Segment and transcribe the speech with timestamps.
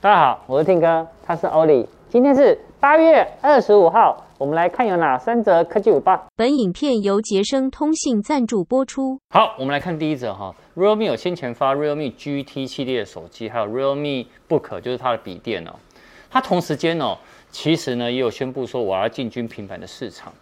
[0.00, 1.84] 大家好，我是 Tim 哥，他是 Ollie。
[2.08, 6.24] 今天是八月二十五号，我们来看有哪三则科技午报。
[6.36, 9.18] 本影片由杰生通信赞助播出。
[9.30, 15.72] 好，我们来看第一则哈，Realme 有先前发 Realme GT 系列的手机，还有 Realme Book，就是它的笔电哦。
[16.30, 17.18] 它同时间哦，
[17.50, 20.32] 其实呢也有宣布说我要进军平板的市场。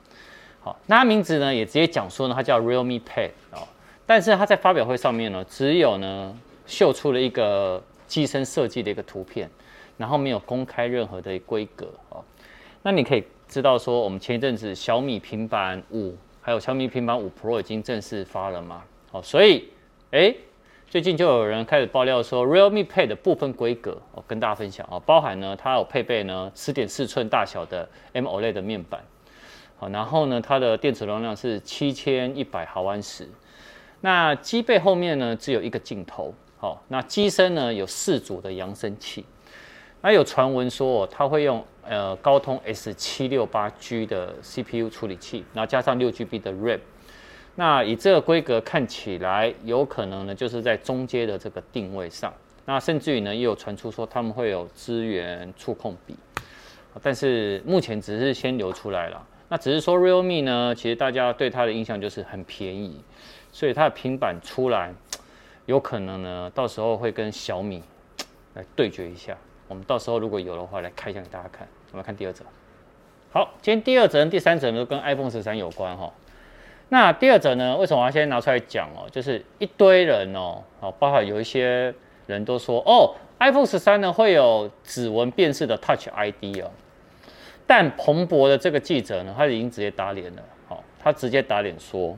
[0.60, 3.66] 好，那它名字呢也直接讲说呢，它叫 Realme Pad 哦。
[4.04, 6.36] 但是它在发表会上面呢，只有呢
[6.66, 7.82] 秀出了一个。
[8.06, 9.50] 机身设计的一个图片，
[9.96, 12.24] 然后没有公开任何的规格哦。
[12.82, 18.84] 那你可以知道说，我们前一阵子小米平板五还有小米平板五 Pro 已经正式发了嘛？
[19.10, 19.68] 好，所以
[20.12, 20.32] 哎，
[20.88, 29.02] 最近就有人开始爆料说，Realme Pad 的部分规格，我跟大家分享啊，包含呢，它有配备呢十点四寸大小的 M OLED 的面板，
[29.76, 33.28] 好，然后呢，它的电池容量是七千一百毫安时，
[34.00, 36.32] 那机背后面呢只有一个镜头。
[36.66, 39.24] 哦，那机身呢有四组的扬声器，
[40.00, 46.80] 那有传闻说它会用呃高通 S 七六八 G 的 CPU 处理器，然后加上六 GB 的 RAM，
[47.54, 56.16] 那以这个规格看起来有可能呢就是在中阶的这个定位上，那甚至于呢也有传出说他们会有支援触控笔，
[57.00, 63.00] 但是目前只是先流出来了，那只是说 Realme 呢，其实大家对它的印象就是很便宜，
[63.52, 64.92] 所以它的平板出来。
[65.66, 67.82] 有可能呢，到时候会跟小米
[68.54, 69.36] 来对决一下。
[69.68, 71.66] 我们到时候如果有的话，来开箱给大家看。
[71.90, 72.44] 我们看第二则。
[73.32, 76.12] 好，今天第二则跟第三则呢都跟 iPhone 十三有关哈。
[76.88, 79.08] 那第二则呢，为什么我要先拿出来讲哦？
[79.10, 81.92] 就是一堆人哦，哦，包括有一些
[82.26, 86.70] 人都说哦，iPhone 十三呢会有指纹辨识的 Touch ID 哦。
[87.66, 90.42] 但彭博的这个记者呢，他已经直接打脸了。
[90.68, 92.16] 好，他直接打脸说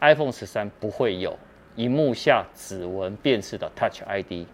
[0.00, 1.34] ，iPhone 十三不会有。
[1.76, 4.46] 萤幕下指纹辨识的 Touch ID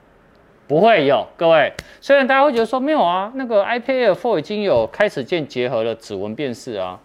[0.67, 1.73] 不会有，各位。
[2.01, 7.01] 虽然大家会觉得说没有啊，那个 iPad Air 4已经有开始键结合了指纹辨识啊。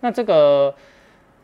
[0.00, 0.74] 那这个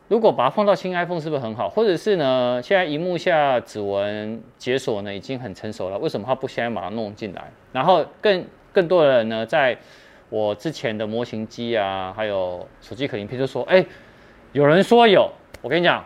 [0.07, 1.69] 如果把它放到新 iPhone 是不是很好？
[1.69, 7.51] 或者是呢，现在荧幕下指纹解锁呢已经很成熟了，为什么它不现在马上弄进来？
[7.71, 9.77] 然后更更多的人呢，在
[10.29, 13.85] 我之前的模型机啊，还有手机壳影片就说，哎，
[14.51, 15.29] 有人说有，
[15.61, 16.03] 我跟你讲。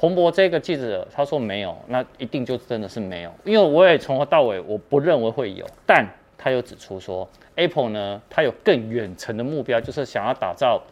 [0.00, 10.82] 彭博这个记者他说没有，那一定就真的是没有，因为我也从头到尾我不认为会有，但他又指出说，Apple 呢，它有更远程的目标，就是想要打造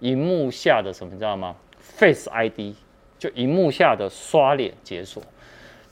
[0.00, 2.74] 荧幕下的什么，你知道吗？Face ID，
[3.20, 5.22] 就荧幕下的刷脸解锁，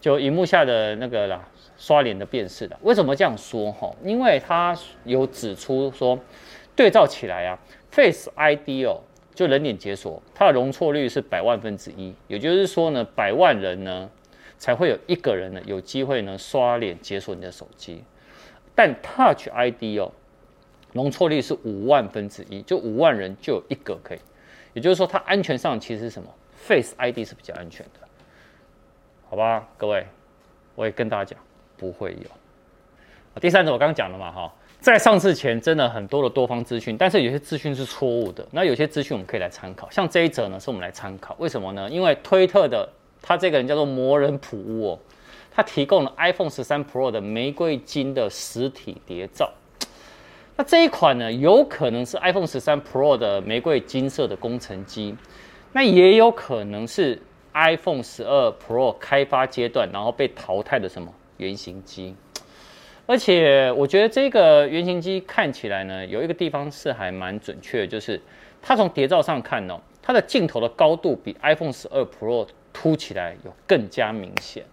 [0.01, 1.49] 就荧幕下的那个啦，
[1.79, 2.77] 刷脸的辨识的。
[2.83, 3.89] 为什么这样说哈？
[4.03, 6.19] 因为他有指出说，
[6.75, 7.56] 对照起来啊
[7.93, 9.01] ，Face ID 哦。
[9.34, 14.09] 就人脸解锁，它的容错率是百万分之一，也就是说呢，百万人呢
[14.59, 18.05] 才会有一个人呢有机会呢刷脸解锁你的手机。
[18.75, 20.12] 但 Touch ID 哦，
[20.93, 24.19] 容错率是五万分之一，就五万人就有一个可以。
[24.73, 28.00] 也就是说，它安全上其实是什么？Face ID 是比较安全的，
[29.28, 30.06] 好吧，各位，
[30.75, 31.39] 我也跟大家讲，
[31.77, 33.41] 不会有。
[33.41, 34.55] 第三种我刚刚讲了嘛，哈。
[34.84, 38.47] 在上市前，真的很多的多方资讯，但是有些资讯是错误的。
[38.50, 41.34] 那有些资讯我们可以来参考，像这一则呢，是我们来参考。
[41.39, 41.89] 为什么呢？
[41.89, 42.87] 因为推特的
[43.23, 44.99] 他这个人叫做魔人普乌，
[45.50, 49.50] 他提供了 iPhone 十三 Pro 的玫瑰金的实体谍照。
[50.55, 55.17] 那这一款呢，有可能是 iPhone 十三 Pro 的玫瑰金色的工程机，
[55.73, 57.19] 那也有可能是
[57.55, 62.15] iPhone 十二 Pro 开发阶段然后被淘汰的什么原型机。
[63.06, 68.20] 而且我觉得这个原型机看起来呢，有一个地方是还蛮准确，就是
[68.62, 74.64] 它从谍照上看哦，它的镜头的高度比 iPhone 十二 Pro 凸起来有更加明显。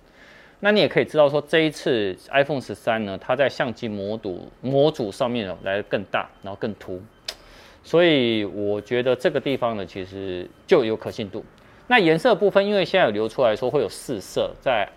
[0.61, 7.01] 那你也可以知道说，这一次 iPhone 十三呢，它在相机模组模组上面呢来的更大，然后更凸。
[7.83, 11.43] 所以我觉得这个地方呢，其实就有可信度。
[11.87, 14.87] 那颜色部分，因为现在有流出来说会有四色在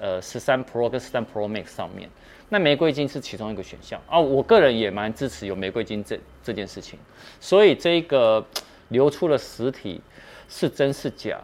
[0.00, 2.08] 呃十三 Pro 跟十三 Pro Max 上面。
[2.48, 6.98] 那玫瑰金是其中一个选项啊，我个人也蛮支持有玫瑰金这这件事情，
[7.40, 8.44] 所以这个
[8.88, 10.00] 流出的实体
[10.48, 11.38] 是真是假，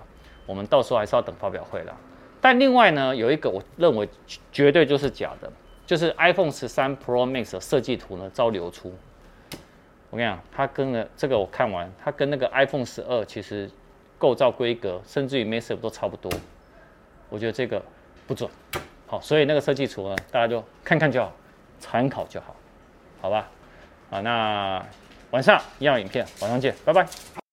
[0.46, 1.94] 我们到时候还是要等发表会了。
[2.40, 4.08] 但另外呢，有一个我认为
[4.50, 5.52] 绝对就是假的，
[5.86, 8.90] 就是 iPhone 十三 Pro Max 的设计图呢遭流出。
[10.08, 13.70] 我跟你讲，它跟了这个我看完，它跟那个 iPhone 十二其实
[14.16, 16.32] 构造规格甚至于 Max 都差不多，
[17.28, 17.82] 我觉得这个
[18.26, 18.48] 不准。
[19.06, 21.32] 好，所以那个设计图呢，大家就看看就好，
[21.78, 22.56] 参考就好，
[23.20, 23.48] 好吧？
[24.10, 24.84] 啊，那
[25.30, 27.43] 晚上一样影片，晚上见，拜拜。